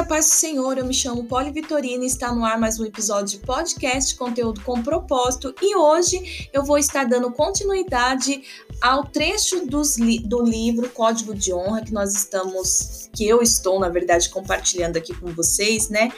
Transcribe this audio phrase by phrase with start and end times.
[0.00, 2.84] galera, paz do Senhor, eu me chamo Poli Vitorina e está no ar mais um
[2.84, 5.54] episódio de podcast, conteúdo com propósito.
[5.60, 8.42] E hoje eu vou estar dando continuidade
[8.80, 13.88] ao trecho dos do livro Código de Honra que nós estamos, que eu estou, na
[13.88, 16.10] verdade, compartilhando aqui com vocês, né?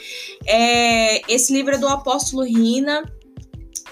[0.47, 3.03] É, esse livro é do apóstolo Rina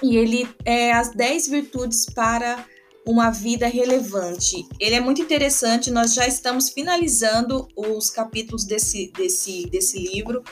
[0.02, 2.64] e ele é as 10 virtudes para
[3.06, 4.66] uma vida relevante.
[4.78, 10.42] Ele é muito interessante, nós já estamos finalizando os capítulos desse, desse, desse livro.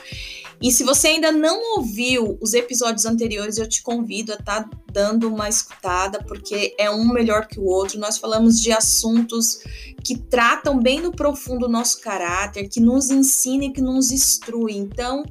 [0.61, 4.69] E se você ainda não ouviu os episódios anteriores, eu te convido a estar tá
[4.91, 7.99] dando uma escutada, porque é um melhor que o outro.
[7.99, 9.59] Nós falamos de assuntos
[10.03, 14.75] que tratam bem no profundo o nosso caráter, que nos ensina e que nos instrui.
[14.75, 15.23] Então,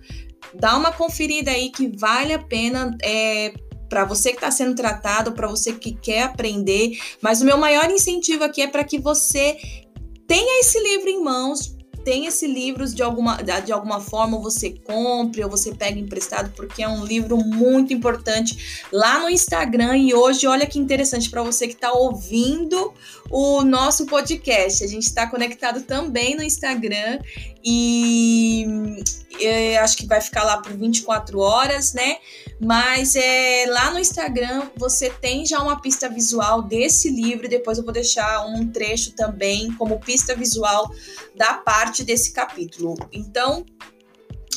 [0.54, 2.96] dá uma conferida aí que vale a pena.
[3.02, 3.52] É,
[3.88, 7.90] para você que está sendo tratado, para você que quer aprender, mas o meu maior
[7.90, 9.56] incentivo aqui é para que você
[10.26, 15.44] tenha esse livro em mãos, tem esse livro de alguma, de alguma forma você compre
[15.44, 19.94] ou você pega emprestado, porque é um livro muito importante lá no Instagram.
[19.98, 22.94] E hoje, olha que interessante para você que está ouvindo
[23.30, 24.82] o nosso podcast.
[24.82, 27.18] A gente está conectado também no Instagram
[27.62, 28.64] e
[29.82, 32.16] acho que vai ficar lá por 24 horas, né?
[32.60, 37.84] Mas é, lá no Instagram você tem já uma pista visual desse livro, depois eu
[37.84, 40.90] vou deixar um trecho também como pista visual
[41.36, 42.96] da parte desse capítulo.
[43.12, 43.64] Então,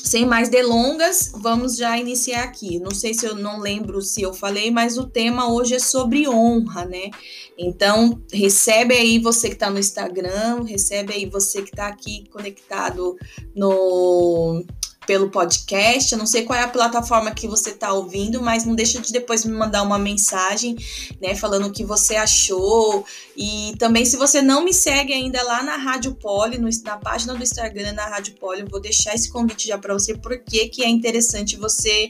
[0.03, 2.79] sem mais delongas, vamos já iniciar aqui.
[2.79, 6.27] Não sei se eu não lembro se eu falei, mas o tema hoje é sobre
[6.27, 7.11] honra, né?
[7.57, 13.15] Então, recebe aí você que está no Instagram, recebe aí você que está aqui conectado
[13.55, 14.65] no
[15.05, 16.11] pelo podcast.
[16.11, 19.11] Eu não sei qual é a plataforma que você está ouvindo, mas não deixa de
[19.11, 20.75] depois me mandar uma mensagem,
[21.19, 23.03] né, falando o que você achou.
[23.35, 27.33] E também, se você não me segue ainda lá na Rádio Poli, no, na página
[27.33, 30.83] do Instagram, na Rádio Poli, eu vou deixar esse convite já para você, porque que
[30.83, 32.09] é interessante você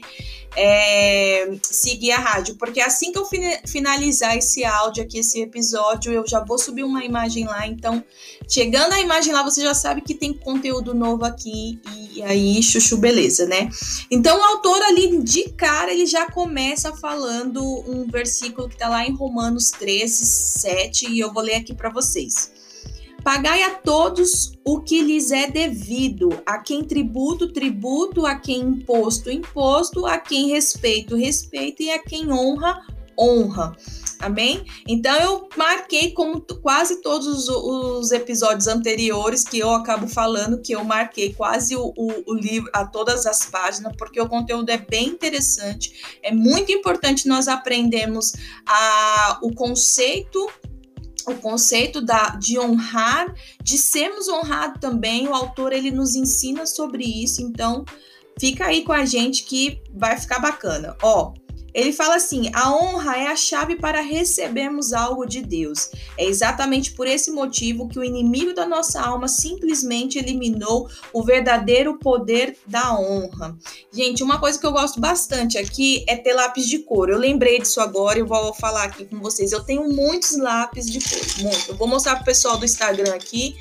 [0.54, 2.56] é, seguir a rádio.
[2.56, 3.26] Porque assim que eu
[3.66, 7.66] finalizar esse áudio aqui, esse episódio, eu já vou subir uma imagem lá.
[7.66, 8.04] Então,
[8.46, 11.80] chegando a imagem lá, você já sabe que tem conteúdo novo aqui.
[12.14, 13.68] E aí, chuchu chuchu beleza, né?
[14.10, 19.06] Então o autor ali de cara ele já começa falando um versículo que tá lá
[19.06, 22.50] em Romanos 13, 7 e eu vou ler aqui para vocês.
[23.24, 29.30] Pagai a todos o que lhes é devido, a quem tributo, tributo, a quem imposto,
[29.30, 32.80] imposto, a quem respeito, respeito e a quem honra,
[33.16, 33.76] honra.
[34.22, 34.64] Amém?
[34.86, 40.72] Então eu marquei como quase todos os, os, episódios anteriores que eu acabo falando que
[40.72, 44.78] eu marquei quase o, o, o, livro a todas as páginas, porque o conteúdo é
[44.78, 46.20] bem interessante.
[46.22, 48.32] É muito importante nós aprendermos
[48.64, 50.48] a, o conceito
[51.26, 53.32] o conceito da, de honrar,
[53.62, 55.28] de sermos honrados também.
[55.28, 57.84] O autor ele nos ensina sobre isso, então
[58.38, 60.96] fica aí com a gente que vai ficar bacana.
[61.00, 61.32] Ó,
[61.74, 65.90] ele fala assim: a honra é a chave para recebermos algo de Deus.
[66.18, 71.98] É exatamente por esse motivo que o inimigo da nossa alma simplesmente eliminou o verdadeiro
[71.98, 73.56] poder da honra.
[73.92, 77.08] Gente, uma coisa que eu gosto bastante aqui é ter lápis de cor.
[77.08, 79.52] Eu lembrei disso agora e vou falar aqui com vocês.
[79.52, 81.70] Eu tenho muitos lápis de cor, muito.
[81.70, 83.56] Eu vou mostrar pro pessoal do Instagram aqui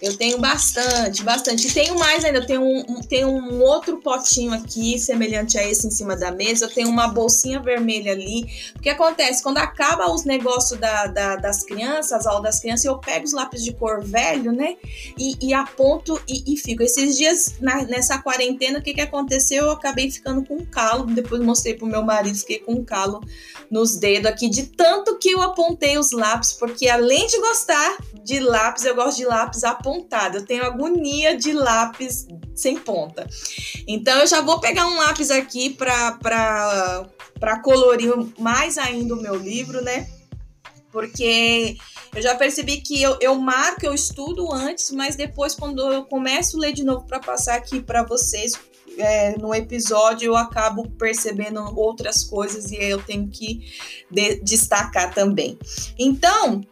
[0.00, 1.66] eu tenho bastante, bastante.
[1.66, 5.86] E tenho mais ainda, eu tenho um, tenho um outro potinho aqui, semelhante a esse
[5.86, 6.66] em cima da mesa.
[6.66, 8.46] Eu tenho uma bolsinha vermelha ali.
[8.76, 9.42] O que acontece?
[9.42, 13.32] Quando acaba os negócios da, da, das crianças, as aulas das crianças, eu pego os
[13.32, 14.76] lápis de cor velho, né?
[15.18, 16.82] E, e aponto e, e, fico.
[16.82, 19.64] Esses dias, na, nessa quarentena, o que, que aconteceu?
[19.64, 21.06] Eu acabei ficando com um calo.
[21.06, 23.22] Depois mostrei pro meu marido, fiquei com um calo
[23.70, 28.38] nos dedos aqui, de tanto que eu apontei os lápis, porque além de gostar de
[28.38, 30.38] lápis, eu gosto de lápis apontado pontado.
[30.38, 33.28] Eu tenho agonia de lápis sem ponta.
[33.86, 39.82] Então eu já vou pegar um lápis aqui para colorir mais ainda o meu livro,
[39.82, 40.08] né?
[40.90, 41.76] Porque
[42.16, 46.56] eu já percebi que eu, eu marco, eu estudo antes, mas depois, quando eu começo
[46.56, 48.52] a ler de novo para passar aqui para vocês,
[48.96, 53.74] é, no episódio eu acabo percebendo outras coisas e eu tenho que
[54.08, 55.58] de, destacar também.
[55.98, 56.62] Então,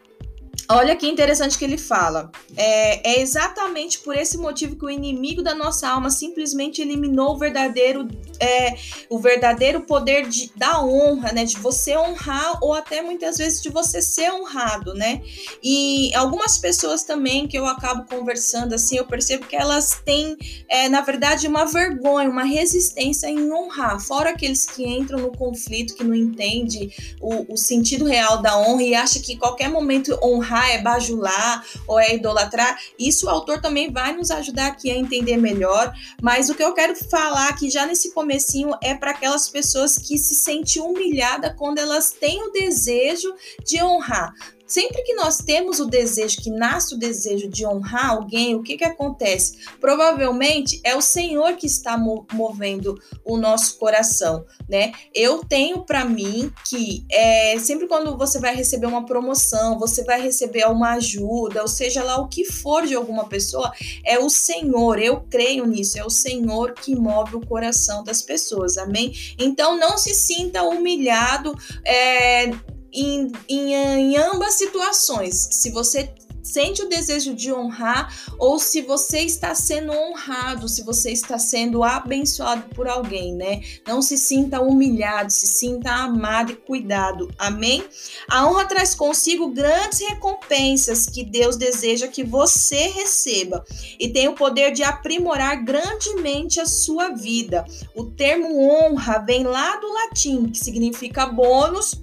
[0.75, 2.31] Olha que interessante que ele fala.
[2.57, 7.39] É, é, exatamente por esse motivo que o inimigo da nossa alma simplesmente eliminou o
[7.39, 8.09] verdadeiro,
[8.41, 8.75] é,
[9.11, 11.45] o verdadeiro poder de, da honra, né?
[11.45, 15.21] De você honrar ou até muitas vezes de você ser honrado, né?
[15.63, 20.39] E algumas pessoas também que eu acabo conversando assim, eu percebo que elas têm,
[20.71, 24.01] é, na verdade, uma vergonha, uma resistência em honrar.
[24.01, 26.91] Fora aqueles que entram no conflito, que não entende
[27.21, 31.99] o, o sentido real da honra e acha que qualquer momento honrar é bajular ou
[31.99, 32.79] é idolatrar.
[32.99, 36.73] Isso o autor também vai nos ajudar aqui a entender melhor, mas o que eu
[36.75, 41.79] quero falar aqui já nesse comecinho é para aquelas pessoas que se sentem humilhadas quando
[41.79, 44.33] elas têm o desejo de honrar.
[44.73, 48.79] Sempre que nós temos o desejo, que nasce o desejo de honrar alguém, o que,
[48.79, 49.59] que acontece?
[49.79, 54.93] Provavelmente é o Senhor que está movendo o nosso coração, né?
[55.15, 60.23] Eu tenho para mim que é, sempre quando você vai receber uma promoção, você vai
[60.23, 63.71] receber uma ajuda, ou seja lá o que for de alguma pessoa,
[64.07, 68.79] é o Senhor, eu creio nisso, é o Senhor que move o coração das pessoas,
[68.79, 69.13] amém?
[69.39, 71.55] Então não se sinta humilhado.
[71.85, 72.53] É,
[72.93, 75.49] em, em, em ambas situações.
[75.53, 76.13] Se você
[76.43, 81.85] sente o desejo de honrar ou se você está sendo honrado, se você está sendo
[81.85, 83.63] abençoado por alguém, né?
[83.87, 87.33] Não se sinta humilhado, se sinta amado e cuidado.
[87.39, 87.85] Amém?
[88.29, 93.65] A honra traz consigo grandes recompensas que Deus deseja que você receba
[93.99, 97.65] e tem o poder de aprimorar grandemente a sua vida.
[97.95, 102.03] O termo honra vem lá do latim, que significa bônus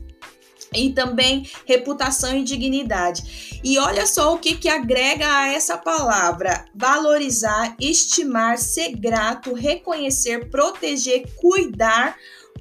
[0.73, 3.59] e também reputação e dignidade.
[3.63, 10.49] E olha só o que, que agrega a essa palavra: valorizar, estimar, ser grato, reconhecer,
[10.49, 12.15] proteger, cuidar,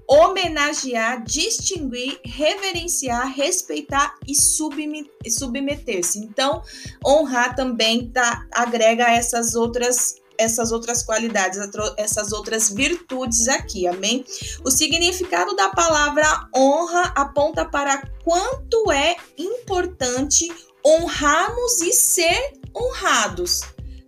[0.09, 6.19] homenagear, distinguir, reverenciar, respeitar e submeter-se.
[6.19, 6.63] Então,
[7.05, 11.58] honrar também tá, agrega essas outras essas outras qualidades,
[11.96, 14.25] essas outras virtudes aqui, amém?
[14.64, 20.49] O significado da palavra honra aponta para quanto é importante
[20.85, 23.62] honrarmos e ser honrados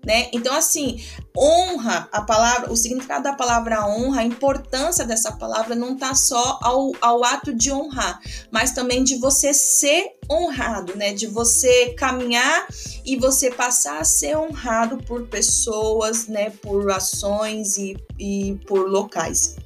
[0.05, 0.29] né?
[0.33, 1.03] Então, assim,
[1.37, 6.59] honra, a palavra, o significado da palavra honra, a importância dessa palavra não está só
[6.63, 8.21] ao, ao ato de honrar,
[8.51, 11.13] mas também de você ser honrado, né?
[11.13, 12.67] De você caminhar
[13.05, 16.51] e você passar a ser honrado por pessoas, né?
[16.51, 19.57] Por ações e, e por locais.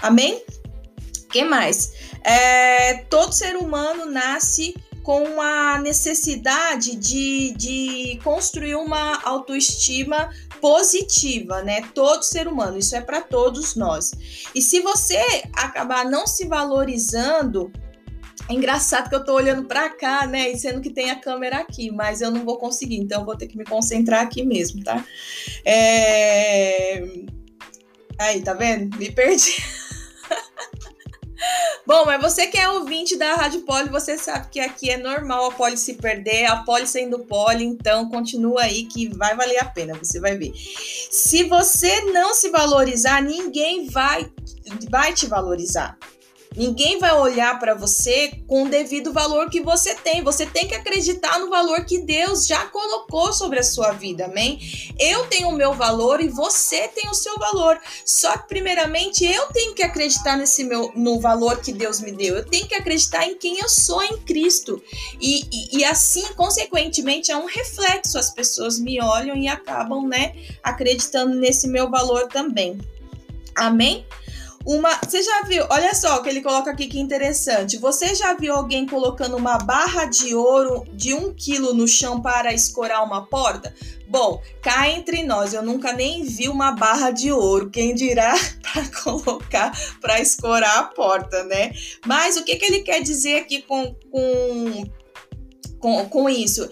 [0.00, 0.42] Amém?
[1.32, 1.92] que mais?
[2.22, 11.82] É, todo ser humano nasce com a necessidade de, de construir uma autoestima positiva, né?
[11.94, 14.12] Todo ser humano, isso é para todos nós.
[14.54, 15.20] E se você
[15.54, 17.72] acabar não se valorizando,
[18.48, 20.50] é engraçado que eu tô olhando para cá, né?
[20.50, 23.46] E sendo que tem a câmera aqui, mas eu não vou conseguir, então vou ter
[23.46, 25.04] que me concentrar aqui mesmo, tá?
[25.64, 27.02] É...
[28.18, 28.96] Aí, tá vendo?
[28.98, 29.52] Me perdi.
[31.86, 35.46] Bom, mas você que é ouvinte da Rádio Poli, você sabe que aqui é normal
[35.46, 39.64] a Poli se perder, a Poli sendo Poli, então continua aí que vai valer a
[39.64, 40.52] pena, você vai ver.
[40.54, 44.30] Se você não se valorizar, ninguém vai,
[44.88, 45.98] vai te valorizar.
[46.56, 50.22] Ninguém vai olhar para você com o devido valor que você tem.
[50.22, 54.58] Você tem que acreditar no valor que Deus já colocou sobre a sua vida, amém?
[54.98, 57.80] Eu tenho o meu valor e você tem o seu valor.
[58.04, 62.36] Só que, primeiramente, eu tenho que acreditar nesse meu, no valor que Deus me deu.
[62.36, 64.82] Eu tenho que acreditar em quem eu sou em Cristo.
[65.20, 68.18] E, e, e assim, consequentemente, é um reflexo.
[68.18, 72.78] As pessoas me olham e acabam, né, acreditando nesse meu valor também.
[73.54, 74.04] Amém?
[74.64, 75.64] Uma, você já viu?
[75.70, 77.78] Olha só o que ele coloca aqui que interessante.
[77.78, 82.52] Você já viu alguém colocando uma barra de ouro de um quilo no chão para
[82.52, 83.74] escorar uma porta?
[84.08, 87.70] Bom, cá entre nós, eu nunca nem vi uma barra de ouro.
[87.70, 91.72] Quem dirá para colocar para escorar a porta, né?
[92.06, 94.84] Mas o que, que ele quer dizer aqui com, com,
[95.80, 96.68] com, com isso?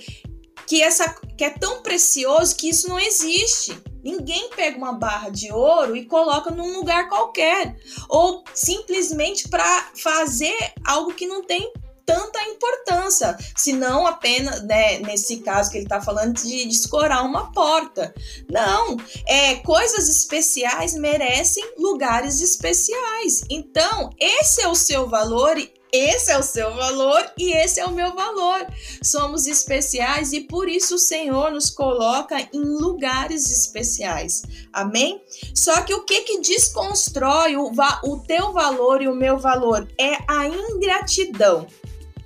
[0.67, 3.76] Que, essa, que é tão precioso que isso não existe.
[4.02, 7.76] Ninguém pega uma barra de ouro e coloca num lugar qualquer,
[8.09, 11.73] ou simplesmente para fazer algo que não tem
[12.11, 17.25] tanta importância, se não apenas, né, nesse caso que ele está falando de, de escorar
[17.25, 18.12] uma porta.
[18.50, 18.97] Não,
[19.28, 23.45] é coisas especiais merecem lugares especiais.
[23.49, 25.57] Então, esse é o seu valor
[25.92, 28.66] esse é o seu valor e esse é o meu valor.
[29.02, 34.42] Somos especiais e por isso o Senhor nos coloca em lugares especiais.
[34.73, 35.23] Amém?
[35.54, 37.73] Só que o que que desconstrói o,
[38.04, 41.66] o teu valor e o meu valor é a ingratidão,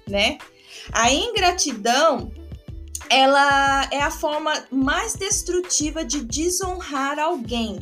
[0.07, 0.39] né?
[0.93, 2.31] A ingratidão
[3.09, 7.79] ela é a forma mais destrutiva de desonrar alguém.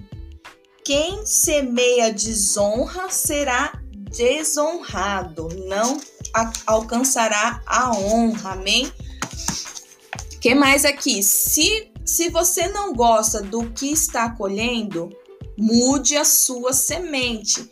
[0.85, 3.82] Quem semeia desonra será
[4.13, 5.99] desonrado, não
[6.67, 8.91] alcançará a honra, amém?
[10.43, 11.23] que mais aqui?
[11.23, 15.09] Se, se você não gosta do que está colhendo,
[15.57, 17.71] mude a sua semente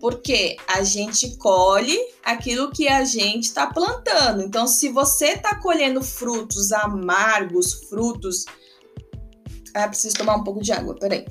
[0.00, 4.42] Porque a gente colhe aquilo que a gente está plantando.
[4.42, 8.44] Então, se você está colhendo frutos amargos, frutos.
[9.74, 11.26] Ah, preciso tomar um pouco de água, peraí.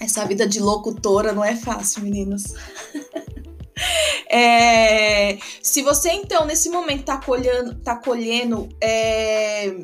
[0.00, 2.44] Essa vida de locutora não é fácil, meninos.
[4.28, 9.74] é, se você, então, nesse momento tá colhendo, tá colhendo é,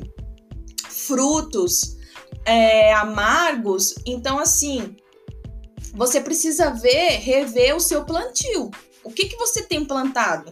[0.89, 1.97] frutos
[2.45, 4.95] é, amargos, então, assim,
[5.93, 8.69] você precisa ver, rever o seu plantio.
[9.03, 10.51] O que, que você tem plantado?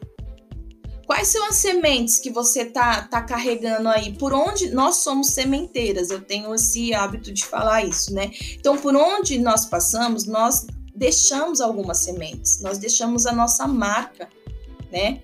[1.10, 4.13] Quais são as sementes que você tá, tá carregando aí?
[4.13, 6.12] Por onde nós somos sementeiras?
[6.12, 8.30] Eu tenho esse hábito de falar isso, né?
[8.54, 14.30] Então, por onde nós passamos, nós deixamos algumas sementes, nós deixamos a nossa marca,
[14.92, 15.24] né?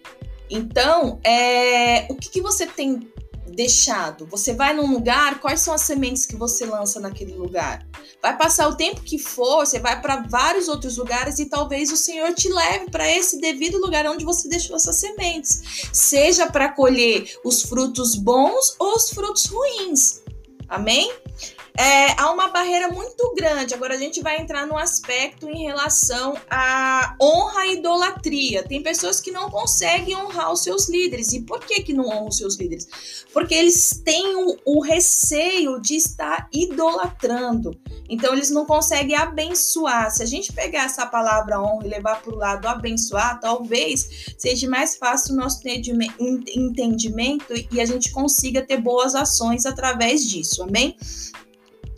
[0.50, 3.08] Então, é, o que, que você tem
[3.52, 4.26] deixado?
[4.28, 7.86] Você vai num lugar, quais são as sementes que você lança naquele lugar?
[8.22, 11.98] Vai passar o tempo que for, você vai para vários outros lugares e talvez o
[11.98, 17.30] Senhor te leve para esse devido lugar onde você deixou essas sementes, seja para colher
[17.44, 20.22] os frutos bons ou os frutos ruins.
[20.68, 21.14] Amém?
[21.78, 23.74] É, há uma barreira muito grande.
[23.74, 28.64] Agora a gente vai entrar no aspecto em relação à honra e idolatria.
[28.64, 31.34] Tem pessoas que não conseguem honrar os seus líderes.
[31.34, 32.88] E por que, que não honram os seus líderes?
[33.34, 37.78] Porque eles têm o, o receio de estar idolatrando.
[38.10, 40.10] Então eles não conseguem abençoar.
[40.12, 44.70] Se a gente pegar essa palavra honra e levar para o lado abençoar, talvez seja
[44.70, 50.64] mais fácil o nosso entendimento e a gente consiga ter boas ações através disso.
[50.64, 50.96] Amém?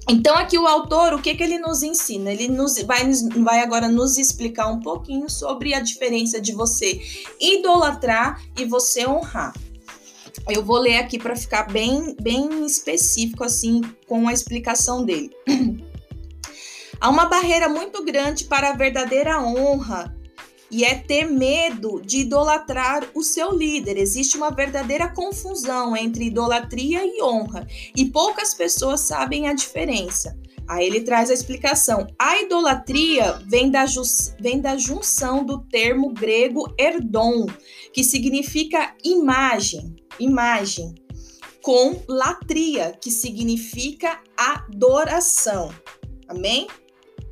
[0.10, 2.32] Então, aqui o autor, o que, que ele nos ensina?
[2.32, 3.04] Ele nos vai,
[3.44, 7.02] vai agora nos explicar um pouquinho sobre a diferença de você
[7.40, 9.54] idolatrar e você honrar.
[10.50, 15.32] Eu vou ler aqui para ficar bem, bem específico, assim, com a explicação dele.
[17.02, 20.17] Há uma barreira muito grande para a verdadeira honra
[20.70, 23.98] e é ter medo de idolatrar o seu líder.
[23.98, 30.38] Existe uma verdadeira confusão entre idolatria e honra, e poucas pessoas sabem a diferença.
[30.68, 32.08] Aí ele traz a explicação.
[32.20, 33.86] A idolatria vem da,
[34.38, 37.46] vem da junção do termo grego erdon,
[37.94, 40.94] que significa imagem, imagem,
[41.62, 45.74] com latria, que significa adoração.
[46.28, 46.68] Amém?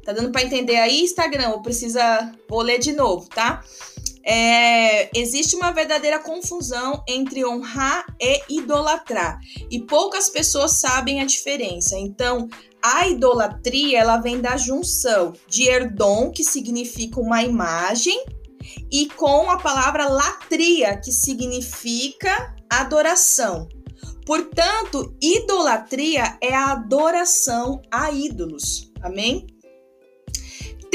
[0.06, 1.50] Tá dando para entender aí, Instagram?
[1.50, 2.32] Ou precisa.
[2.48, 3.64] Vou ler de novo, tá?
[4.28, 11.96] É, existe uma verdadeira confusão entre honrar e idolatrar, e poucas pessoas sabem a diferença.
[11.96, 12.48] Então,
[12.82, 18.26] a idolatria ela vem da junção de erdom, que significa uma imagem,
[18.92, 23.70] e com a palavra latria, que significa adoração.
[24.26, 28.92] Portanto, idolatria é a adoração a ídolos.
[29.04, 29.46] Amém?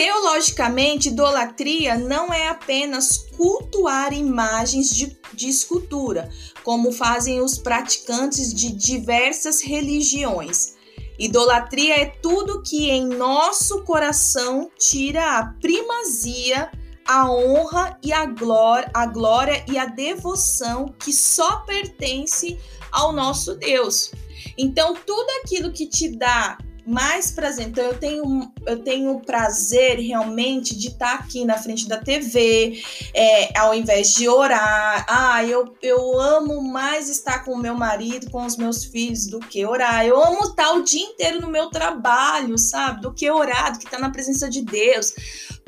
[0.01, 6.31] Teologicamente, idolatria não é apenas cultuar imagens de, de, escultura,
[6.65, 10.75] como fazem os praticantes de diversas religiões.
[11.19, 16.73] Idolatria é tudo que em nosso coração tira a primazia,
[17.07, 22.59] a honra e a glória, a glória e a devoção que só pertence
[22.91, 24.13] ao nosso Deus.
[24.57, 27.69] Então, tudo aquilo que te dá mais prazer.
[27.69, 32.83] Então eu tenho eu tenho prazer realmente de estar aqui na frente da TV,
[33.15, 35.05] é, ao invés de orar.
[35.09, 39.41] Ah, eu, eu amo mais estar com o meu marido, com os meus filhos, do
[39.41, 40.05] que orar.
[40.05, 43.03] Eu amo estar o dia inteiro no meu trabalho, sabe?
[43.03, 45.15] Do que orar, do que estar na presença de Deus.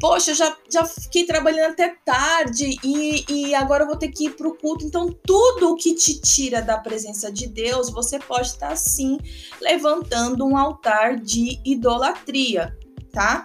[0.02, 4.24] Poxa, eu já, já fiquei trabalhando até tarde e, e agora eu vou ter que
[4.26, 4.84] ir para o culto.
[4.84, 9.16] Então, tudo que te tira da presença de Deus, você pode estar sim
[9.60, 12.76] levantando um altar de idolatria,
[13.12, 13.44] tá?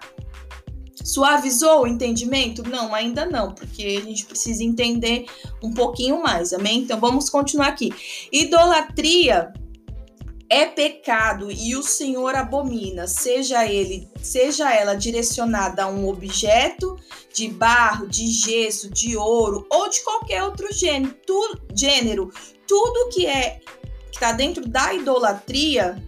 [1.03, 2.67] Suavizou o entendimento?
[2.67, 5.27] Não, ainda não, porque a gente precisa entender
[5.61, 6.79] um pouquinho mais, amém?
[6.79, 7.93] Então vamos continuar aqui.
[8.31, 9.53] Idolatria
[10.49, 16.95] é pecado e o Senhor abomina, seja ele, seja ela direcionada a um objeto
[17.33, 22.31] de barro, de gesso, de ouro ou de qualquer outro gênero, tudo, gênero,
[22.67, 23.59] tudo que é
[24.09, 26.01] que está dentro da idolatria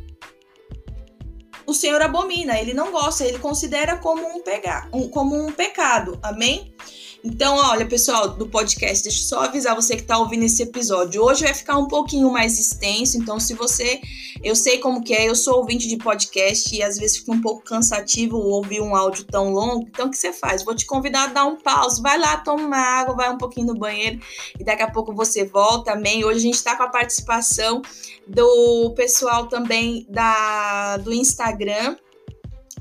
[1.70, 6.18] o Senhor abomina, ele não gosta, ele considera como um, pega, um, como um pecado.
[6.24, 6.74] Amém?
[7.24, 11.22] Então, olha, pessoal do podcast, deixa eu só avisar você que está ouvindo esse episódio.
[11.22, 14.00] Hoje vai ficar um pouquinho mais extenso, então se você,
[14.42, 17.42] eu sei como que é, eu sou ouvinte de podcast e às vezes fica um
[17.42, 19.86] pouco cansativo ouvir um áudio tão longo.
[19.90, 20.64] Então, o que você faz?
[20.64, 23.68] Vou te convidar a dar um pause, vai lá, toma uma água, vai um pouquinho
[23.68, 24.22] no banheiro
[24.58, 26.24] e daqui a pouco você volta, amém?
[26.24, 27.82] Hoje a gente está com a participação
[28.26, 31.98] do pessoal também da, do Instagram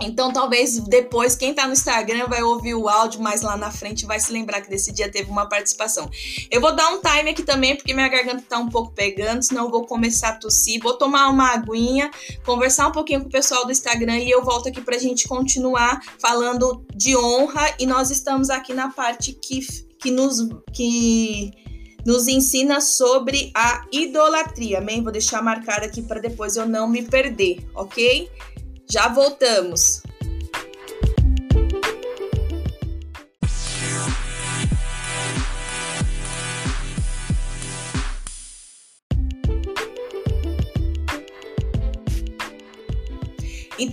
[0.00, 4.06] Então, talvez depois, quem tá no Instagram vai ouvir o áudio, mas lá na frente
[4.06, 6.08] vai se lembrar que desse dia teve uma participação.
[6.50, 9.64] Eu vou dar um time aqui também, porque minha garganta tá um pouco pegando, senão
[9.64, 10.80] eu vou começar a tossir.
[10.80, 12.10] Vou tomar uma aguinha,
[12.44, 16.00] conversar um pouquinho com o pessoal do Instagram e eu volto aqui pra gente continuar
[16.20, 17.74] falando de honra.
[17.78, 19.60] E nós estamos aqui na parte que,
[19.98, 20.48] que nos.
[20.72, 21.50] Que,
[22.08, 25.02] nos ensina sobre a idolatria, amém?
[25.02, 28.30] Vou deixar marcado aqui para depois eu não me perder, ok?
[28.90, 30.00] Já voltamos.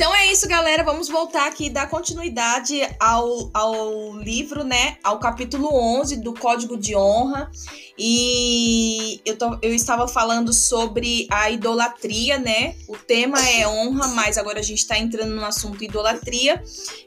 [0.05, 0.83] Então é isso, galera.
[0.83, 4.97] Vamos voltar aqui dar continuidade ao, ao livro, né?
[5.03, 7.49] Ao capítulo 11 do Código de Honra.
[7.97, 12.75] E eu, tô, eu estava falando sobre a idolatria, né?
[12.87, 16.61] O tema é honra, mas agora a gente está entrando no assunto idolatria.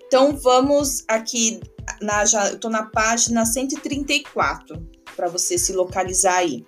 [0.05, 1.61] Então vamos aqui,
[2.03, 4.77] na, já, eu tô na página 134,
[5.15, 6.67] para você se localizar aí.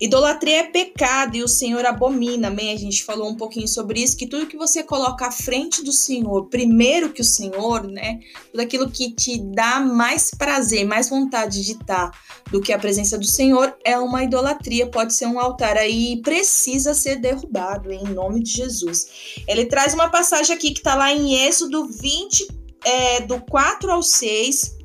[0.00, 2.72] Idolatria é pecado e o Senhor abomina, amém?
[2.72, 5.92] A gente falou um pouquinho sobre isso, que tudo que você coloca à frente do
[5.92, 8.20] Senhor, primeiro que o Senhor, né?
[8.50, 12.10] Tudo aquilo que te dá mais prazer, mais vontade de estar
[12.50, 16.94] do que a presença do Senhor é uma idolatria, pode ser um altar aí precisa
[16.94, 19.06] ser derrubado em nome de Jesus.
[19.46, 22.48] Ele traz uma passagem aqui que está lá em Êxodo 20,
[22.84, 24.76] é, do 4 ao 6,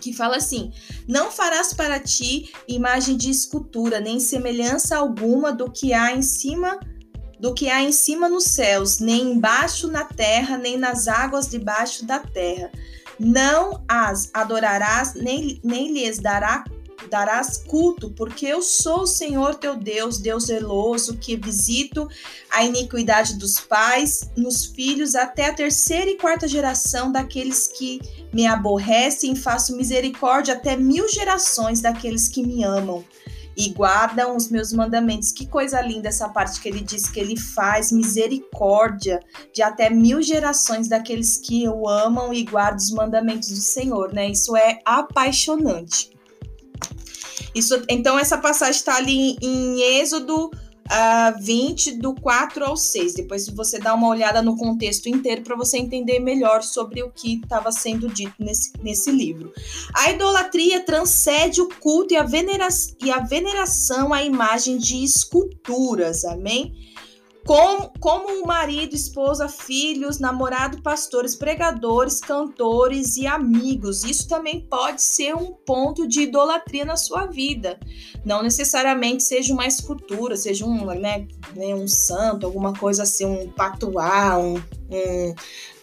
[0.00, 0.72] que fala assim:
[1.10, 6.78] Não farás para ti imagem de escultura, nem semelhança alguma do que há em cima
[7.40, 12.04] do que há em cima nos céus, nem embaixo na terra, nem nas águas debaixo
[12.04, 12.70] da terra.
[13.18, 16.64] Não as adorarás, nem, nem lhes dará
[17.08, 22.08] darás culto, porque eu sou o Senhor teu Deus, Deus zeloso, que visito
[22.50, 28.00] a iniquidade dos pais nos filhos até a terceira e quarta geração daqueles que
[28.32, 33.04] me aborrecem, faço misericórdia até mil gerações daqueles que me amam
[33.56, 35.32] e guardam os meus mandamentos.
[35.32, 39.20] Que coisa linda essa parte que ele diz que ele faz misericórdia
[39.52, 44.30] de até mil gerações daqueles que o amam e guardam os mandamentos do Senhor, né?
[44.30, 46.10] Isso é apaixonante.
[47.54, 50.50] Isso, então, essa passagem está ali em Êxodo uh,
[50.90, 53.14] ah, 20, do 4 ao 6.
[53.14, 57.40] Depois você dá uma olhada no contexto inteiro para você entender melhor sobre o que
[57.40, 59.52] estava sendo dito nesse, nesse livro.
[59.94, 62.68] A idolatria transcende o culto e a, venera
[63.02, 66.24] e a veneração à imagem de esculturas.
[66.24, 66.74] Amém?
[67.50, 74.04] Como, como o marido, esposa, filhos, namorado, pastores, pregadores, cantores e amigos.
[74.04, 77.76] Isso também pode ser um ponto de idolatria na sua vida.
[78.24, 83.50] Não necessariamente seja uma escultura, seja um, né, né um santo, alguma coisa assim, um
[83.50, 85.34] patuá, um, um,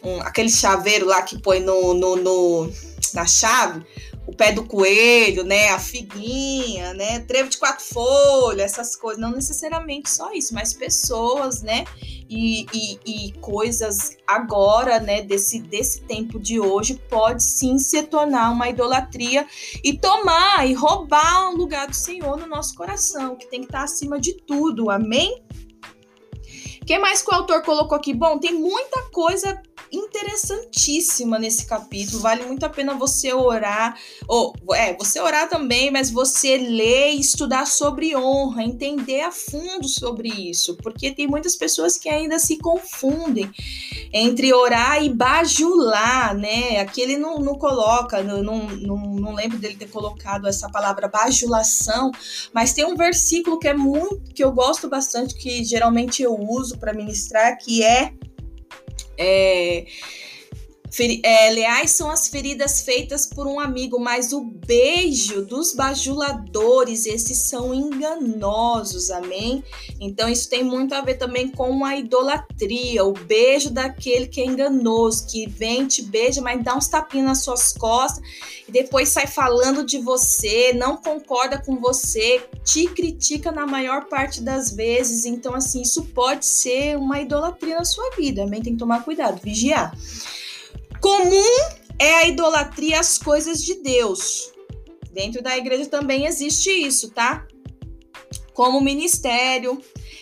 [0.06, 2.71] um aquele chaveiro lá que põe no, no, no
[3.13, 3.86] na chave
[4.28, 9.32] o pé do coelho, né, a figuinha, né, trevo de quatro folhas, essas coisas, não
[9.32, 11.86] necessariamente só isso, mas pessoas, né,
[12.30, 18.52] e, e, e, coisas agora, né, desse, desse tempo de hoje, pode sim se tornar
[18.52, 19.48] uma idolatria
[19.82, 23.84] e tomar e roubar o lugar do Senhor no nosso coração, que tem que estar
[23.84, 25.42] acima de tudo, amém?
[26.82, 28.13] O que mais que o autor colocou aqui?
[28.13, 32.21] Bom, tem muita coisa interessantíssima nesse capítulo.
[32.21, 33.97] Vale muito a pena você orar,
[34.28, 39.88] ou é, você orar também, mas você ler e estudar sobre honra, entender a fundo
[39.88, 43.50] sobre isso, porque tem muitas pessoas que ainda se confundem
[44.13, 46.80] entre orar e bajular, né?
[46.80, 52.12] Aqui ele não, não coloca, não, não, não lembro dele ter colocado essa palavra bajulação,
[52.54, 56.78] mas tem um versículo que é muito que eu gosto bastante, que geralmente eu uso
[56.78, 58.13] para ministrar, que é
[59.17, 59.86] é,
[61.23, 67.38] é, leais são as feridas feitas por um amigo, mas o beijo dos bajuladores, esses
[67.38, 69.63] são enganosos, amém?
[70.00, 74.45] Então, isso tem muito a ver também com a idolatria, o beijo daquele que é
[74.45, 78.23] enganoso, que vem, te beija, mas dá uns tapinhos nas suas costas
[78.67, 84.41] e depois sai falando de você, não concorda com você, te critica na maior parte
[84.41, 85.26] das vezes.
[85.26, 88.62] Então, assim, isso pode ser uma idolatria na sua vida, amém?
[88.62, 89.93] Tem que tomar cuidado, vigiar.
[91.01, 91.43] Comum
[91.99, 94.51] é a idolatria às coisas de Deus.
[95.12, 97.47] Dentro da igreja também existe isso, tá?
[98.53, 99.81] Como ministério,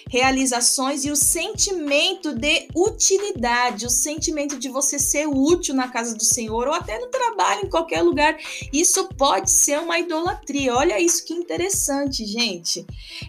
[0.10, 6.24] realizações e o sentimento de utilidade, o sentimento de você ser útil na casa do
[6.24, 8.38] Senhor ou até no trabalho, em qualquer lugar.
[8.72, 10.76] Isso pode ser uma idolatria.
[10.76, 12.86] Olha isso que interessante, gente.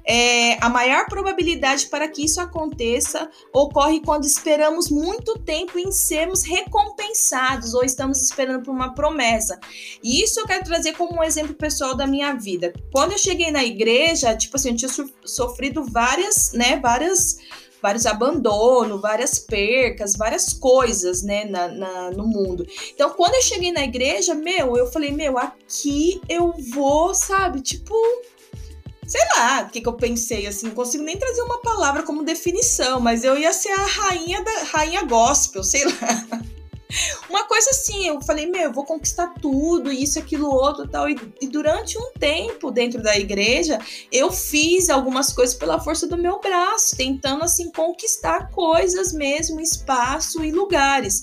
[0.07, 6.43] É, a maior probabilidade para que isso aconteça ocorre quando esperamos muito tempo em sermos
[6.43, 9.59] recompensados ou estamos esperando por uma promessa.
[10.03, 12.73] E isso eu quero trazer como um exemplo pessoal da minha vida.
[12.93, 14.91] Quando eu cheguei na igreja, tipo assim, eu tinha
[15.25, 17.37] sofrido várias, né, várias
[17.81, 22.67] vários abandonos, várias percas, várias coisas, né, na, na, no mundo.
[22.93, 27.95] Então, quando eu cheguei na igreja, meu, eu falei, meu, aqui eu vou, sabe, tipo,
[29.07, 32.25] sei lá, o que, que eu pensei, assim, não consigo nem trazer uma palavra como
[32.25, 36.43] definição, mas eu ia ser a rainha da rainha gospel, sei lá.
[37.29, 41.09] Uma coisa assim, eu falei, meu, eu vou conquistar tudo, isso, aquilo, outro tal.
[41.09, 43.79] E, e, durante um tempo dentro da igreja,
[44.11, 50.45] eu fiz algumas coisas pela força do meu braço, tentando assim conquistar coisas mesmo, espaço
[50.45, 51.23] e lugares.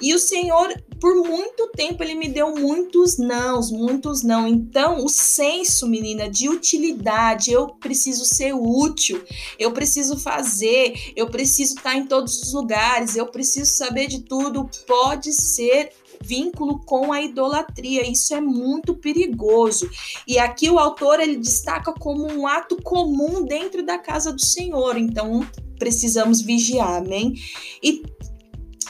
[0.00, 4.46] E o Senhor, por muito tempo, ele me deu muitos nãos, muitos não.
[4.46, 9.22] Então, o senso, menina, de utilidade, eu preciso ser útil,
[9.58, 14.68] eu preciso fazer, eu preciso estar em todos os lugares, eu preciso saber de tudo
[14.86, 15.90] pode ser
[16.22, 18.08] vínculo com a idolatria.
[18.08, 19.88] Isso é muito perigoso.
[20.26, 24.98] E aqui o autor ele destaca como um ato comum dentro da casa do Senhor.
[24.98, 25.46] Então
[25.78, 27.34] precisamos vigiar, amém?
[27.82, 28.02] E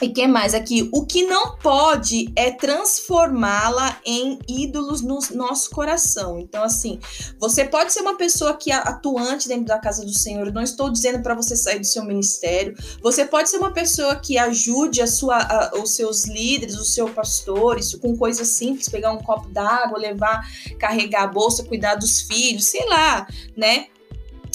[0.03, 0.89] e que mais aqui?
[0.93, 6.39] O que não pode é transformá-la em ídolos no nosso coração.
[6.39, 6.99] Então, assim,
[7.39, 10.53] você pode ser uma pessoa que é atuante dentro da casa do Senhor.
[10.53, 12.75] Não estou dizendo para você sair do seu ministério.
[13.03, 17.09] Você pode ser uma pessoa que ajude a sua, a, os seus líderes, o seu
[17.09, 20.41] pastor, isso com coisas simples, pegar um copo d'água, levar,
[20.79, 23.87] carregar a bolsa, cuidar dos filhos, sei lá, né?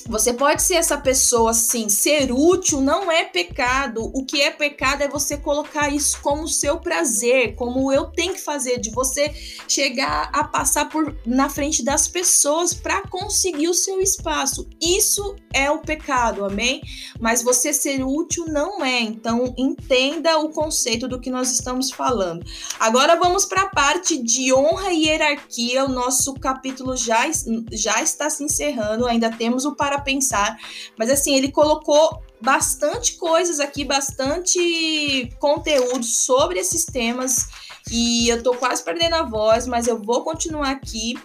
[0.07, 4.11] Você pode ser essa pessoa assim, ser útil não é pecado.
[4.13, 8.41] O que é pecado é você colocar isso como seu prazer, como eu tenho que
[8.41, 9.33] fazer, de você
[9.67, 14.69] chegar a passar por na frente das pessoas para conseguir o seu espaço.
[14.79, 16.81] Isso é o pecado, amém?
[17.19, 18.99] Mas você ser útil não é.
[18.99, 22.45] Então entenda o conceito do que nós estamos falando.
[22.79, 25.83] Agora vamos para a parte de honra e hierarquia.
[25.83, 27.25] O nosso capítulo já,
[27.71, 30.57] já está se encerrando, ainda temos o para para pensar.
[30.97, 37.47] Mas assim, ele colocou bastante coisas aqui, bastante conteúdo sobre esses temas.
[37.91, 41.15] E eu tô quase perdendo a voz, mas eu vou continuar aqui.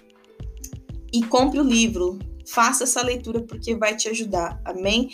[1.12, 2.18] E compre o livro.
[2.46, 4.60] Faça essa leitura porque vai te ajudar.
[4.64, 5.10] Amém?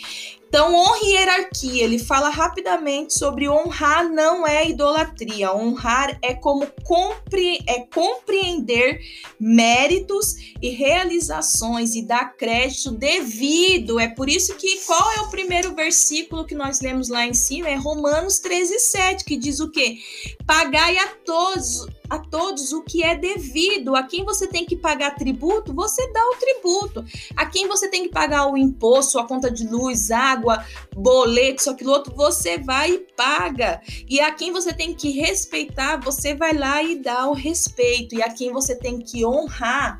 [0.47, 1.83] Então, honra e hierarquia.
[1.83, 5.53] Ele fala rapidamente sobre honrar não é idolatria.
[5.53, 9.01] Honrar é como compre, é compreender
[9.39, 13.99] méritos e realizações e dar crédito devido.
[13.99, 17.67] É por isso que qual é o primeiro versículo que nós lemos lá em cima?
[17.67, 19.97] É Romanos 13, 7, que diz o quê?
[20.45, 23.95] Pagai a todos a todos o que é devido.
[23.95, 27.05] A quem você tem que pagar tributo, você dá o tributo.
[27.35, 31.61] A quem você tem que pagar o imposto, a conta de luz, água, água, boleto,
[31.61, 33.81] isso, aquilo outro, você vai e paga.
[34.07, 38.15] E a quem você tem que respeitar, você vai lá e dá o respeito.
[38.15, 39.97] E a quem você tem que honrar,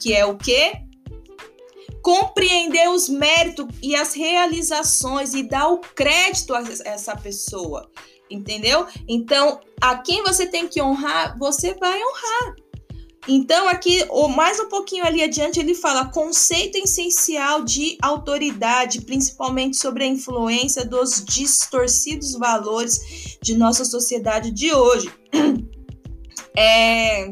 [0.00, 0.72] que é o quê?
[2.02, 7.90] Compreender os méritos e as realizações e dar o crédito a essa pessoa.
[8.30, 8.86] Entendeu?
[9.08, 12.56] Então, a quem você tem que honrar, você vai honrar.
[13.28, 20.04] Então, aqui, mais um pouquinho ali adiante, ele fala conceito essencial de autoridade, principalmente sobre
[20.04, 25.10] a influência dos distorcidos valores de nossa sociedade de hoje.
[26.58, 27.26] É,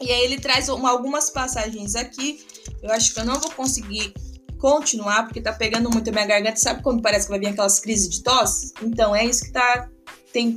[0.00, 2.44] e aí ele traz uma, algumas passagens aqui.
[2.82, 4.12] Eu acho que eu não vou conseguir
[4.58, 6.56] continuar, porque tá pegando muito a minha garganta.
[6.56, 8.72] Sabe quando parece que vai vir aquelas crises de tosse?
[8.82, 9.88] Então, é isso que tá
[10.32, 10.56] tem,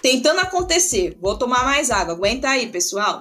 [0.00, 1.18] tentando acontecer.
[1.20, 2.14] Vou tomar mais água.
[2.14, 3.20] Aguenta aí, pessoal.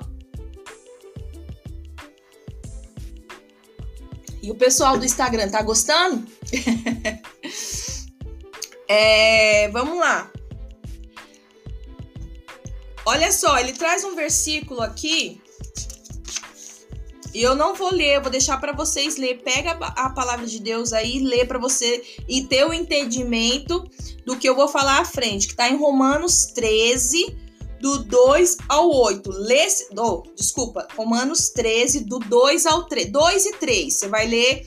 [4.46, 6.24] E o pessoal do Instagram tá gostando?
[8.88, 10.32] é, vamos lá.
[13.08, 15.42] Olha só, ele traz um versículo aqui.
[17.34, 19.42] E eu não vou ler, eu vou deixar para vocês ler.
[19.42, 23.84] Pega a palavra de Deus aí, lê para você e ter o entendimento
[24.28, 27.36] do que eu vou falar à frente, que tá em Romanos 13,
[27.80, 29.30] do 2 ao 8.
[29.30, 33.12] Lê, oh, desculpa, Romanos 13, do 2 ao 3.
[33.12, 33.94] 2 e 3.
[33.94, 34.66] Você vai ler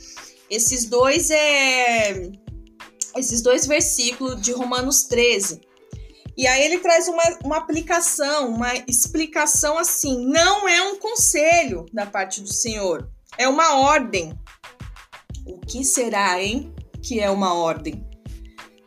[0.51, 2.31] esses dois é
[3.17, 5.61] esses dois versículos de Romanos 13.
[6.37, 10.25] E aí ele traz uma, uma aplicação, uma explicação assim.
[10.27, 14.39] Não é um conselho da parte do Senhor, é uma ordem.
[15.45, 16.73] O que será, hein?
[17.03, 18.05] que é uma ordem.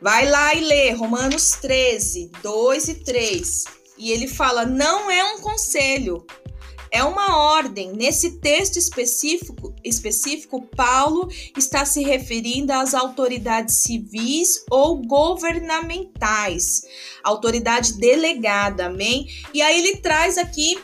[0.01, 3.63] Vai lá e lê Romanos 13, 2 e 3.
[4.01, 6.25] E ele fala: não é um conselho,
[6.89, 7.93] é uma ordem.
[7.93, 16.81] Nesse texto específico, específico, Paulo está se referindo às autoridades civis ou governamentais,
[17.23, 19.27] autoridade delegada, amém?
[19.53, 20.79] E aí ele traz aqui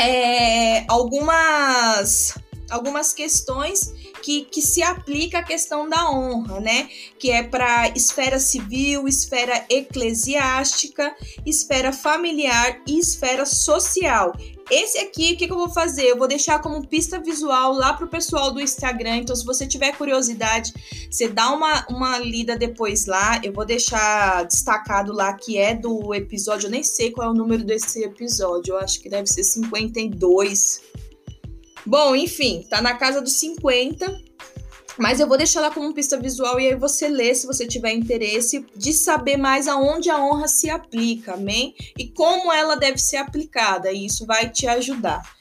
[0.00, 2.34] é, algumas
[2.70, 6.88] algumas questões que, que se aplica a questão da honra, né?
[7.18, 14.32] Que é para esfera civil, esfera eclesiástica, esfera familiar e esfera social.
[14.68, 16.06] Esse aqui, o que, que, eu vou fazer?
[16.06, 19.18] Eu vou deixar como pista visual lá pro pessoal do Instagram.
[19.18, 20.72] Então, se você tiver curiosidade,
[21.08, 23.40] você dá uma, uma lida depois lá.
[23.44, 26.66] Eu vou deixar destacado lá que é do episódio.
[26.66, 28.74] Eu nem sei qual é o número desse episódio.
[28.74, 30.80] Eu acho que deve ser 52
[31.86, 34.26] Bom, enfim, tá na casa dos 50.
[34.98, 37.92] Mas eu vou deixar lá como pista visual e aí você lê se você tiver
[37.92, 41.74] interesse de saber mais aonde a honra se aplica, amém?
[41.98, 45.35] E como ela deve ser aplicada, e isso vai te ajudar.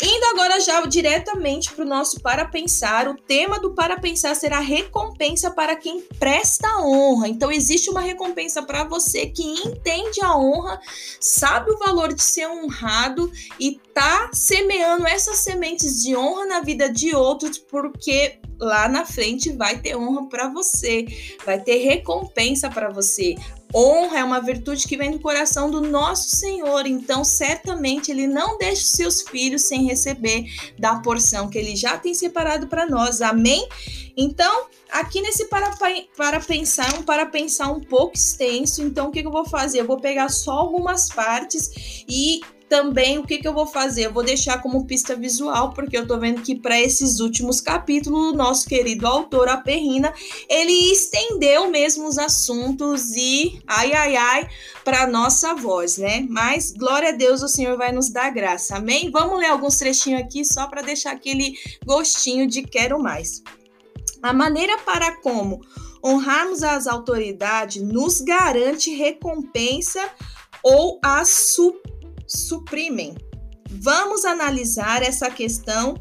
[0.00, 4.60] Indo agora já diretamente para o nosso Para Pensar, o tema do Para Pensar será
[4.60, 7.26] recompensa para quem presta honra.
[7.26, 10.80] Então, existe uma recompensa para você que entende a honra,
[11.20, 16.88] sabe o valor de ser honrado e tá semeando essas sementes de honra na vida
[16.88, 21.06] de outros, porque lá na frente vai ter honra para você,
[21.44, 23.34] vai ter recompensa para você.
[23.74, 28.56] Honra é uma virtude que vem do coração do nosso Senhor, então certamente ele não
[28.56, 30.46] deixa os seus filhos sem receber
[30.78, 33.20] da porção que ele já tem separado para nós.
[33.20, 33.68] Amém?
[34.16, 35.76] Então, aqui nesse para,
[36.16, 38.82] para pensar, um para pensar um pouco extenso.
[38.82, 39.80] Então, o que, que eu vou fazer?
[39.80, 44.06] Eu vou pegar só algumas partes e também o que, que eu vou fazer?
[44.06, 48.32] Eu vou deixar como pista visual, porque eu tô vendo que para esses últimos capítulos,
[48.32, 50.12] o nosso querido autor, a Perrina,
[50.48, 54.48] ele estendeu mesmo os assuntos e ai, ai, ai,
[54.84, 56.26] para nossa voz, né?
[56.28, 59.10] Mas glória a Deus, o Senhor vai nos dar graça, amém?
[59.10, 63.42] Vamos ler alguns trechinhos aqui só para deixar aquele gostinho de quero mais.
[64.22, 65.60] A maneira para como
[66.04, 70.00] honrarmos as autoridades nos garante recompensa
[70.62, 71.88] ou a superação
[72.28, 73.16] suprimem.
[73.70, 75.94] Vamos analisar essa questão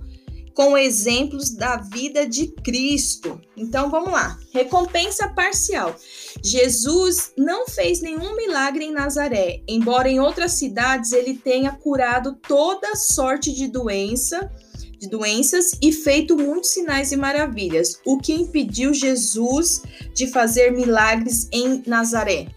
[0.54, 3.40] com exemplos da vida de Cristo.
[3.56, 4.40] Então vamos lá.
[4.52, 5.96] Recompensa parcial.
[6.44, 12.96] Jesus não fez nenhum milagre em Nazaré, embora em outras cidades ele tenha curado toda
[12.96, 14.52] sorte de doença,
[14.98, 18.00] de doenças e feito muitos sinais e maravilhas.
[18.06, 19.84] O que impediu Jesus
[20.14, 22.48] de fazer milagres em Nazaré?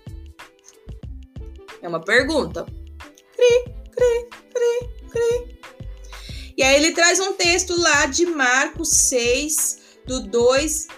[1.83, 2.66] É uma pergunta
[3.40, 5.61] cri, cri, cri, cri.
[6.57, 10.88] E aí ele traz um texto lá de Marcos 6, do 2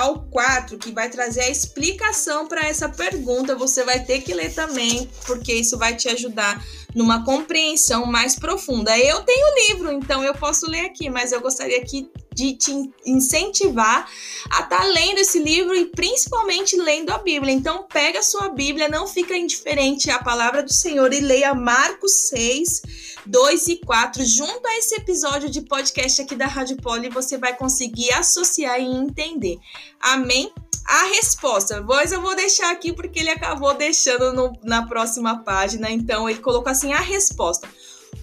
[0.00, 3.54] ao 4, que vai trazer a explicação para essa pergunta.
[3.54, 8.98] Você vai ter que ler também, porque isso vai te ajudar numa compreensão mais profunda.
[8.98, 12.72] Eu tenho o livro, então eu posso ler aqui, mas eu gostaria aqui de te
[13.04, 14.08] incentivar
[14.50, 17.52] a estar tá lendo esse livro e principalmente lendo a Bíblia.
[17.52, 22.12] Então pega a sua Bíblia, não fica indiferente à palavra do Senhor e leia Marcos
[22.28, 22.82] 6,
[23.26, 27.56] 2 e 4 junto a esse episódio de podcast aqui da Rádio Poli, você vai
[27.56, 29.58] conseguir associar e entender.
[30.00, 30.52] Amém?
[30.86, 35.90] A resposta, pois eu vou deixar aqui porque ele acabou deixando no, na próxima página.
[35.90, 37.68] Então ele colocou assim a resposta.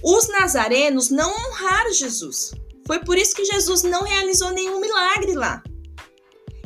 [0.04, 2.52] Os nazarenos não honraram Jesus.
[2.86, 5.64] Foi por isso que Jesus não realizou nenhum milagre lá.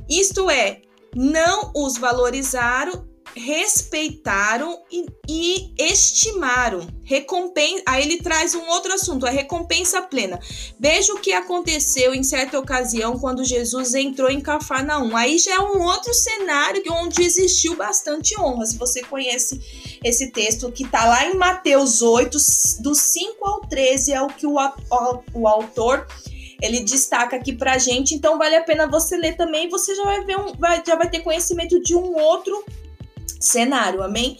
[0.10, 0.82] Isto é,
[1.15, 6.88] não os valorizaram respeitaram e, e estimaram.
[7.04, 7.84] Recompensa.
[7.86, 10.39] Aí ele traz um outro assunto, a recompensa plena.
[10.80, 15.15] Veja o que aconteceu em certa ocasião quando Jesus entrou em Cafarnaum.
[15.15, 18.65] Aí já é um outro cenário onde existiu bastante honra.
[18.65, 19.60] Se você conhece
[20.04, 22.38] esse texto que está lá em Mateus 8,
[22.80, 26.08] do 5 ao 13, é o que o, o, o autor
[26.62, 30.24] ele destaca aqui pra gente, então vale a pena você ler também, você já vai
[30.24, 32.63] ver um, vai, já vai ter conhecimento de um outro
[33.41, 34.38] cenário, amém?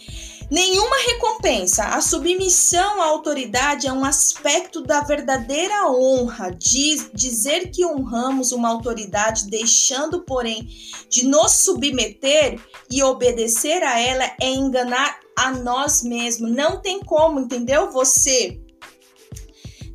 [0.52, 1.86] Nenhuma recompensa.
[1.86, 6.52] A submissão à autoridade é um aspecto da verdadeira honra.
[6.52, 10.68] Diz, dizer que honramos uma autoridade, deixando, porém,
[11.10, 12.60] de nos submeter
[12.90, 16.52] e obedecer a ela, é enganar a nós mesmos.
[16.52, 17.90] Não tem como, entendeu?
[17.92, 18.60] Você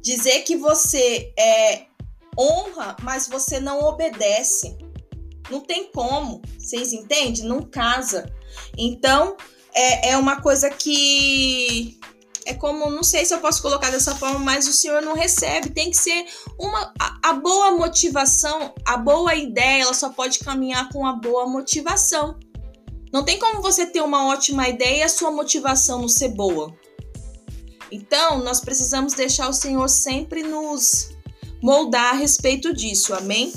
[0.01, 1.85] dizer que você é,
[2.39, 4.79] honra, mas você não obedece.
[5.51, 6.41] Não tem como.
[6.59, 7.45] Vocês entendem?
[7.45, 8.33] Não casa.
[8.77, 9.37] Então,
[9.75, 11.99] é, é uma coisa que
[12.47, 15.71] é como, não sei se eu posso colocar dessa forma, mas o Senhor não recebe.
[15.71, 16.27] Tem que ser
[16.59, 21.47] uma a, a boa motivação, a boa ideia, ela só pode caminhar com a boa
[21.47, 22.39] motivação.
[23.13, 26.73] Não tem como você ter uma ótima ideia e a sua motivação não ser boa.
[27.91, 31.11] Então, nós precisamos deixar o Senhor sempre nos
[31.63, 33.53] moldar a respeito disso, amém?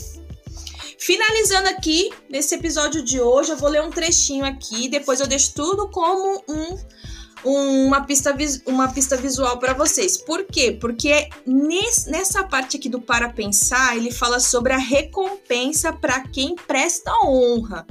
[0.99, 5.53] Finalizando aqui, nesse episódio de hoje, eu vou ler um trechinho aqui, depois eu deixo
[5.53, 6.77] tudo como um
[7.43, 8.35] uma pista,
[8.65, 10.17] uma pista visual para vocês.
[10.17, 10.77] Por quê?
[10.79, 16.55] Porque nesse, nessa parte aqui do Para Pensar, ele fala sobre a recompensa para quem
[16.55, 17.87] presta honra.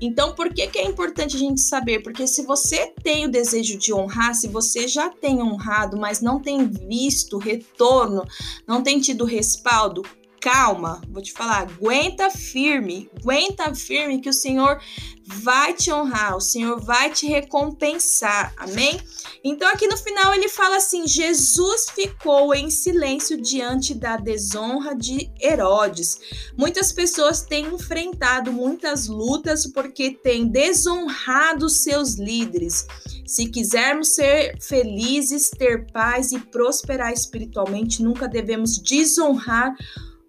[0.00, 2.00] Então, por que, que é importante a gente saber?
[2.00, 6.40] Porque se você tem o desejo de honrar, se você já tem honrado, mas não
[6.40, 8.24] tem visto retorno,
[8.66, 10.02] não tem tido respaldo,
[10.42, 14.80] calma, vou te falar, aguenta firme, aguenta firme que o Senhor
[15.24, 19.00] vai te honrar, o Senhor vai te recompensar, amém?
[19.44, 25.30] Então, aqui no final ele fala assim: Jesus ficou em silêncio diante da desonra de
[25.40, 26.18] Herodes.
[26.58, 32.86] Muitas pessoas têm enfrentado muitas lutas porque têm desonrado seus líderes.
[33.24, 39.74] Se quisermos ser felizes, ter paz e prosperar espiritualmente, nunca devemos desonrar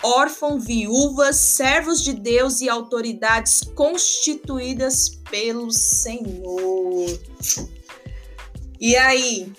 [0.04, 7.20] órfãos, viúvas, servos de Deus e autoridades constituídas pelo Senhor.
[8.80, 9.52] E aí?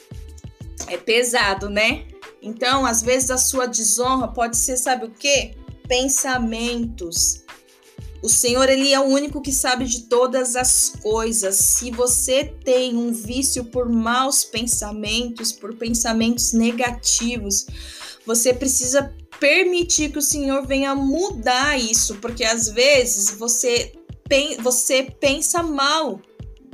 [0.86, 2.06] É pesado, né?
[2.42, 5.54] Então, às vezes a sua desonra pode ser, sabe o quê?
[5.88, 7.42] Pensamentos.
[8.22, 11.56] O Senhor, ele é o único que sabe de todas as coisas.
[11.56, 17.66] Se você tem um vício por maus pensamentos, por pensamentos negativos,
[18.26, 23.92] você precisa permitir que o Senhor venha mudar isso, porque às vezes você,
[24.60, 26.20] você pensa mal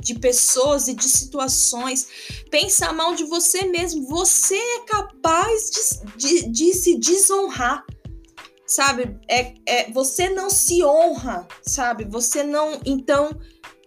[0.01, 2.07] de pessoas e de situações,
[2.49, 4.07] pensa mal de você mesmo.
[4.07, 7.85] Você é capaz de, de, de se desonrar,
[8.65, 9.15] sabe?
[9.27, 12.05] É, é, você não se honra, sabe?
[12.05, 12.81] Você não.
[12.85, 13.29] Então,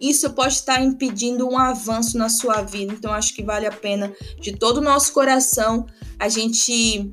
[0.01, 2.93] isso pode estar impedindo um avanço na sua vida.
[2.93, 5.87] Então, acho que vale a pena, de todo o nosso coração,
[6.19, 7.13] a gente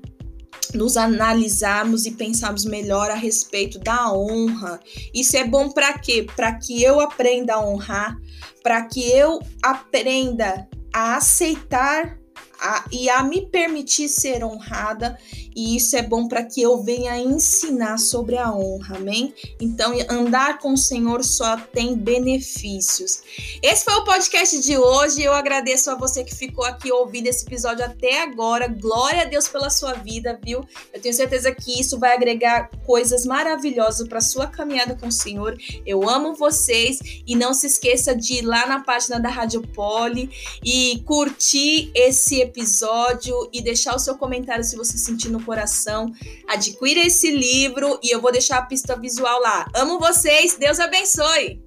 [0.74, 4.80] nos analisarmos e pensarmos melhor a respeito da honra.
[5.14, 6.26] Isso é bom para quê?
[6.36, 8.18] Para que eu aprenda a honrar,
[8.64, 12.21] para que eu aprenda a aceitar
[12.62, 15.18] a, e a me permitir ser honrada,
[15.56, 19.34] e isso é bom para que eu venha ensinar sobre a honra, amém?
[19.60, 23.24] Então, andar com o Senhor só tem benefícios.
[23.62, 25.24] Esse foi o podcast de hoje.
[25.24, 28.68] Eu agradeço a você que ficou aqui ouvindo esse episódio até agora.
[28.68, 30.64] Glória a Deus pela sua vida, viu?
[30.94, 35.58] Eu tenho certeza que isso vai agregar coisas maravilhosas para sua caminhada com o Senhor.
[35.86, 40.30] Eu amo vocês e não se esqueça de ir lá na página da Rádio Poli
[40.64, 46.12] e curtir esse episódio episódio e deixar o seu comentário se você sentir no coração.
[46.48, 49.66] Adquira esse livro e eu vou deixar a pista visual lá.
[49.74, 51.62] Amo vocês, Deus abençoe!